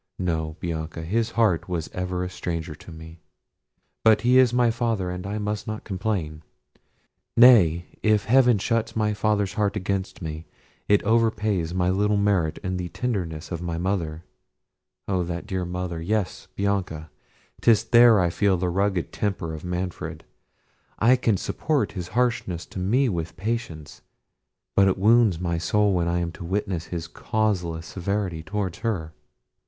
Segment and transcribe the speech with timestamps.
[0.17, 5.27] No, Bianca; his heart was ever a stranger to me—but he is my father, and
[5.27, 6.41] I must not complain.
[7.37, 10.47] Nay, if Heaven shuts my father's heart against me,
[10.87, 16.01] it overpays my little merit in the tenderness of my mother—O that dear mother!
[16.01, 17.11] yes, Bianca,
[17.61, 20.23] 'tis there I feel the rugged temper of Manfred.
[20.97, 24.01] I can support his harshness to me with patience;
[24.75, 29.13] but it wounds my soul when I am witness to his causeless severity towards her."